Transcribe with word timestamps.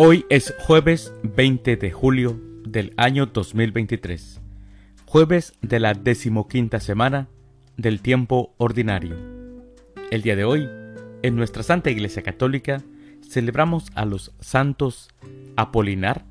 Hoy 0.00 0.24
es 0.28 0.54
jueves 0.60 1.12
20 1.24 1.76
de 1.76 1.90
julio 1.90 2.40
del 2.62 2.94
año 2.96 3.26
2023, 3.26 4.40
jueves 5.06 5.54
de 5.60 5.80
la 5.80 5.92
decimoquinta 5.92 6.78
semana 6.78 7.26
del 7.76 8.00
tiempo 8.00 8.54
ordinario. 8.58 9.16
El 10.12 10.22
día 10.22 10.36
de 10.36 10.44
hoy, 10.44 10.68
en 11.22 11.34
nuestra 11.34 11.64
Santa 11.64 11.90
Iglesia 11.90 12.22
Católica, 12.22 12.80
celebramos 13.28 13.86
a 13.96 14.04
los 14.04 14.32
santos 14.38 15.08
Apolinar, 15.56 16.24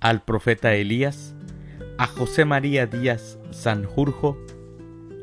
al 0.00 0.24
profeta 0.24 0.74
Elías, 0.74 1.36
a 1.98 2.08
José 2.08 2.46
María 2.46 2.86
Díaz 2.86 3.38
Sanjurjo, 3.52 4.36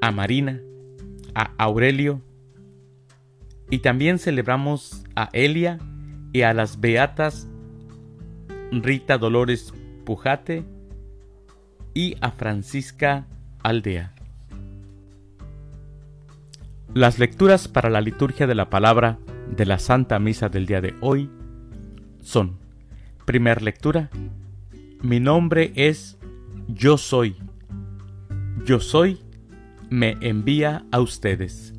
a 0.00 0.10
Marina, 0.10 0.60
a 1.36 1.52
Aurelio, 1.56 2.20
y 3.70 3.78
también 3.78 4.18
celebramos 4.18 5.04
a 5.14 5.28
Elia 5.32 5.78
y 6.32 6.42
a 6.42 6.52
las 6.52 6.80
beatas 6.80 7.46
Rita 8.72 9.18
Dolores 9.18 9.74
Pujate 10.04 10.64
y 11.92 12.16
a 12.20 12.30
Francisca 12.30 13.26
Aldea. 13.62 14.14
Las 16.94 17.18
lecturas 17.18 17.68
para 17.68 17.90
la 17.90 18.00
liturgia 18.00 18.46
de 18.46 18.54
la 18.54 18.70
palabra 18.70 19.18
de 19.56 19.66
la 19.66 19.78
Santa 19.78 20.18
Misa 20.18 20.48
del 20.48 20.66
día 20.66 20.80
de 20.80 20.94
hoy 21.00 21.30
son, 22.22 22.58
primer 23.24 23.62
lectura, 23.62 24.10
mi 25.02 25.18
nombre 25.18 25.72
es 25.74 26.18
Yo 26.68 26.96
Soy. 26.96 27.36
Yo 28.64 28.78
Soy 28.78 29.18
me 29.88 30.16
envía 30.20 30.84
a 30.92 31.00
ustedes. 31.00 31.74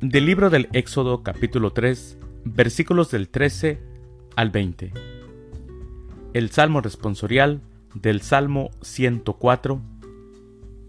Del 0.00 0.26
libro 0.26 0.48
del 0.48 0.68
Éxodo 0.72 1.22
capítulo 1.22 1.72
3, 1.72 2.18
versículos 2.44 3.10
del 3.10 3.28
13 3.28 3.80
al 4.36 4.50
20 4.50 5.11
el 6.34 6.50
Salmo 6.50 6.80
responsorial 6.80 7.60
del 7.94 8.22
Salmo 8.22 8.70
104, 8.80 9.82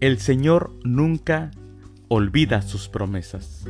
El 0.00 0.18
Señor 0.18 0.72
nunca 0.84 1.50
olvida 2.08 2.62
sus 2.62 2.88
promesas. 2.88 3.66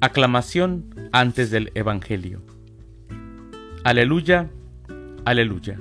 Aclamación 0.00 0.94
antes 1.12 1.50
del 1.50 1.72
Evangelio. 1.74 2.40
Aleluya, 3.84 4.48
aleluya. 5.24 5.78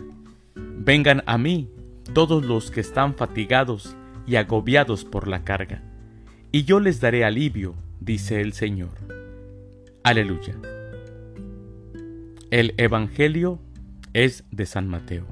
Vengan 0.56 1.24
a 1.26 1.38
mí 1.38 1.70
todos 2.14 2.44
los 2.46 2.70
que 2.70 2.82
están 2.82 3.16
fatigados 3.16 3.96
y 4.26 4.36
agobiados 4.36 5.06
por 5.06 5.28
la 5.28 5.46
carga, 5.46 5.84
y 6.52 6.64
yo 6.64 6.80
les 6.82 7.00
daré 7.00 7.24
alivio, 7.24 7.76
dice 8.02 8.42
el 8.42 8.52
Señor. 8.54 8.90
Aleluya. 10.04 10.56
El 12.50 12.74
Evangelio 12.78 13.60
es 14.14 14.44
de 14.52 14.66
San 14.66 14.88
Mateo. 14.88 15.26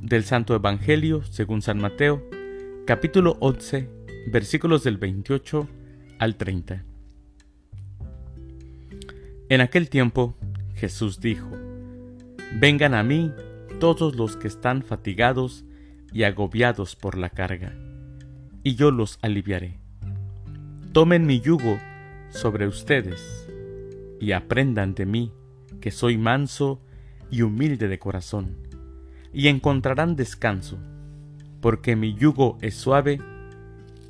Del 0.00 0.24
Santo 0.24 0.54
Evangelio 0.54 1.22
según 1.24 1.62
San 1.62 1.78
Mateo, 1.78 2.22
capítulo 2.86 3.36
11, 3.40 3.88
versículos 4.32 4.84
del 4.84 4.96
28 4.96 5.68
al 6.18 6.36
30. 6.36 6.84
En 9.48 9.60
aquel 9.60 9.88
tiempo 9.90 10.36
Jesús 10.74 11.20
dijo, 11.20 11.50
Vengan 12.58 12.94
a 12.94 13.02
mí 13.02 13.32
todos 13.78 14.16
los 14.16 14.36
que 14.36 14.48
están 14.48 14.82
fatigados 14.82 15.64
y 16.12 16.24
agobiados 16.24 16.96
por 16.96 17.16
la 17.16 17.30
carga, 17.30 17.74
y 18.62 18.74
yo 18.74 18.90
los 18.90 19.18
aliviaré. 19.22 19.78
Tomen 20.92 21.26
mi 21.26 21.40
yugo 21.40 21.78
sobre 22.30 22.66
ustedes 22.66 23.48
y 24.20 24.32
aprendan 24.32 24.94
de 24.94 25.06
mí, 25.06 25.32
que 25.80 25.90
soy 25.90 26.18
manso 26.18 26.80
y 27.30 27.42
humilde 27.42 27.88
de 27.88 27.98
corazón, 27.98 28.56
y 29.32 29.48
encontrarán 29.48 30.16
descanso, 30.16 30.78
porque 31.60 31.96
mi 31.96 32.14
yugo 32.14 32.58
es 32.60 32.74
suave 32.74 33.20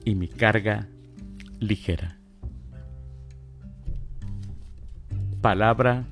y 0.04 0.14
mi 0.14 0.28
carga 0.28 0.88
ligera. 1.58 2.18
Palabra 5.40 6.06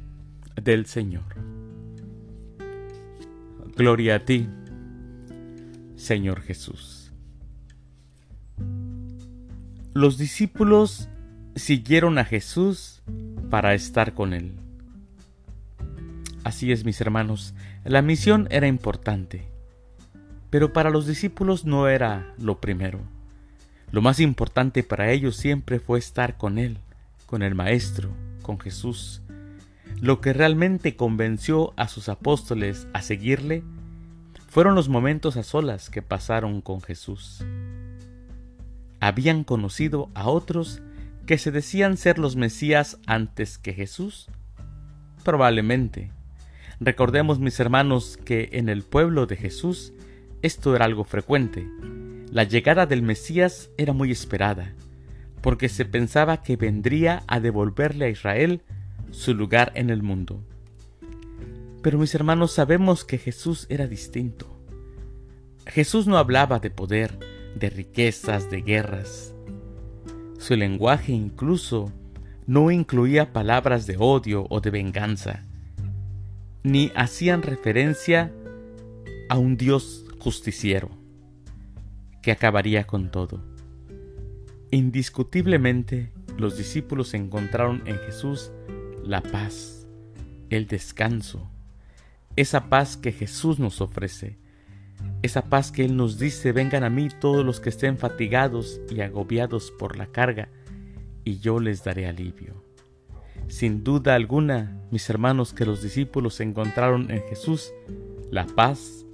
del 0.63 0.87
Señor. 0.87 1.25
Gloria 3.77 4.17
a 4.17 4.19
ti, 4.21 4.49
Señor 5.97 6.41
Jesús. 6.43 7.13
Los 9.95 10.19
discípulos 10.19 11.09
siguieron 11.55 12.19
a 12.19 12.25
Jesús 12.25 13.03
para 13.51 13.75
estar 13.75 14.15
con 14.15 14.33
él. 14.33 14.55
Así 16.45 16.73
es, 16.73 16.85
mis 16.85 17.01
hermanos, 17.01 17.55
la 17.85 18.03
misión 18.03 18.49
era 18.51 18.67
importante, 18.67 19.49
pero 20.51 20.73
para 20.73 20.91
los 20.91 21.07
discípulos 21.07 21.65
no 21.65 21.89
era 21.89 22.35
lo 22.39 22.61
primero. 22.61 23.01
Lo 23.91 24.03
más 24.03 24.21
importante 24.21 24.83
para 24.83 25.11
ellos 25.11 25.37
siempre 25.37 25.81
fue 25.81 25.99
estar 25.99 26.37
con 26.37 26.59
Él, 26.59 26.79
con 27.27 27.43
el 27.43 27.55
Maestro, 27.55 28.11
con 28.43 28.61
Jesús. 28.61 29.23
Lo 30.01 30.21
que 30.21 30.33
realmente 30.33 30.95
convenció 30.95 31.73
a 31.77 31.89
sus 31.89 32.09
apóstoles 32.09 32.87
a 32.93 33.03
seguirle 33.03 33.65
fueron 34.49 34.75
los 34.75 34.89
momentos 34.89 35.37
a 35.37 35.43
solas 35.43 35.91
que 35.91 36.03
pasaron 36.03 36.61
con 36.61 36.81
Jesús. 36.81 37.45
¿Habían 39.01 39.45
conocido 39.45 40.11
a 40.15 40.29
otros 40.29 40.83
que 41.27 41.39
se 41.39 41.51
decían 41.51 41.97
ser 41.97 42.19
los 42.19 42.37
Mesías 42.37 42.99
antes 43.07 43.59
que 43.59 43.73
Jesús? 43.73 44.29
Probablemente. 45.25 46.11
Recordemos, 46.81 47.41
mis 47.41 47.59
hermanos, 47.59 48.17
que 48.25 48.51
en 48.53 48.69
el 48.69 48.85
pueblo 48.85 49.27
de 49.27 49.35
Jesús 49.35 49.93
esto 50.43 50.77
era 50.77 50.85
algo 50.85 51.03
frecuente. 51.03 51.67
La 52.31 52.45
llegada 52.45 52.87
del 52.87 53.03
Mesías 53.03 53.71
era 53.77 53.93
muy 53.93 54.13
esperada, 54.13 54.75
porque 55.43 55.69
se 55.69 55.85
pensaba 55.85 56.43
que 56.45 56.57
vendría 56.57 57.25
a 57.27 57.41
devolverle 57.41 58.05
a 58.05 58.11
Israel 58.11 58.63
su 59.11 59.35
lugar 59.35 59.73
en 59.75 59.91
el 59.91 60.05
mundo. 60.05 60.41
Pero 61.83 61.99
mis 61.99 62.15
hermanos 62.15 62.53
sabemos 62.53 63.05
que 63.05 63.19
Jesús 63.19 63.67
era 63.71 63.89
distinto. 63.89 64.47
Jesús 65.67 66.07
no 66.07 66.17
hablaba 66.17 66.61
de 66.61 66.71
poder, 66.71 67.19
de 67.57 67.71
riquezas, 67.71 68.51
de 68.51 68.63
guerras. 68.63 69.35
Su 70.39 70.55
lenguaje 70.55 71.11
incluso 71.11 71.93
no 72.47 72.71
incluía 72.71 73.33
palabras 73.33 73.89
de 73.89 73.97
odio 73.99 74.47
o 74.49 74.61
de 74.61 74.71
venganza 74.71 75.48
ni 76.63 76.91
hacían 76.95 77.43
referencia 77.43 78.33
a 79.29 79.39
un 79.39 79.57
Dios 79.57 80.05
justiciero 80.19 80.91
que 82.23 82.33
acabaría 82.33 82.87
con 82.87 83.11
todo. 83.11 83.43
Indiscutiblemente, 84.71 86.13
los 86.37 86.59
discípulos 86.59 87.15
encontraron 87.15 87.83
en 87.87 87.99
Jesús 87.99 88.53
la 89.03 89.23
paz, 89.23 89.87
el 90.51 90.67
descanso, 90.67 91.51
esa 92.37 92.69
paz 92.69 92.97
que 92.97 93.13
Jesús 93.13 93.59
nos 93.59 93.81
ofrece, 93.81 94.39
esa 95.23 95.43
paz 95.43 95.73
que 95.73 95.85
Él 95.85 95.97
nos 95.97 96.19
dice, 96.19 96.53
vengan 96.53 96.85
a 96.85 96.91
mí 96.91 97.09
todos 97.21 97.45
los 97.45 97.61
que 97.61 97.71
estén 97.71 97.97
fatigados 97.99 98.81
y 98.91 99.01
agobiados 99.01 99.71
por 99.71 99.97
la 99.97 100.07
carga, 100.07 100.49
y 101.25 101.39
yo 101.39 101.61
les 101.61 101.83
daré 101.85 102.07
alivio. 102.07 102.68
Sin 103.49 103.83
duda 103.83 104.15
alguna, 104.15 104.81
mis 104.91 105.09
hermanos, 105.09 105.53
que 105.53 105.65
los 105.65 105.83
discípulos 105.83 106.41
encontraron 106.41 107.11
en 107.11 107.23
Jesús 107.29 107.73
la 108.31 108.47
paz, 108.47 109.07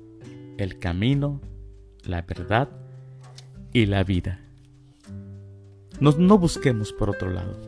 el 0.59 0.79
camino, 0.79 1.41
la 2.05 2.23
verdad 2.23 2.69
y 3.73 3.87
la 3.87 4.03
vida. 4.05 4.41
no 6.01 6.39
busquemos 6.39 6.93
por 6.93 7.11
otro 7.11 7.31
lado. 7.31 7.59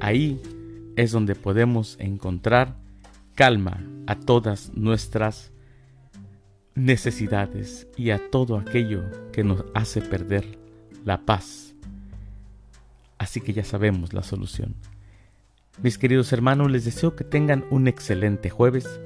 Ahí 0.00 0.40
es 0.96 1.12
donde 1.12 1.34
podemos 1.34 1.96
encontrar 2.00 2.76
calma 3.34 3.82
a 4.06 4.18
todas 4.18 4.72
nuestras 4.74 5.52
necesidades 6.74 7.86
y 7.96 8.10
a 8.10 8.30
todo 8.30 8.58
aquello 8.58 9.04
que 9.32 9.44
nos 9.44 9.64
hace 9.74 10.00
perder 10.00 10.58
la 11.04 11.24
paz. 11.24 11.74
Así 13.18 13.40
que 13.40 13.52
ya 13.52 13.64
sabemos 13.64 14.12
la 14.12 14.22
solución. 14.22 14.74
Mis 15.82 15.98
queridos 15.98 16.32
hermanos, 16.32 16.70
les 16.70 16.84
deseo 16.84 17.16
que 17.16 17.24
tengan 17.24 17.64
un 17.70 17.88
excelente 17.88 18.48
jueves. 18.48 19.00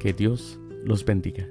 Que 0.00 0.12
Dios 0.12 0.58
los 0.84 1.04
bendiga. 1.04 1.48